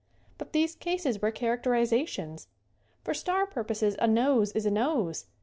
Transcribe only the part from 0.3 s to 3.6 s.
But these cases were characterizations. For star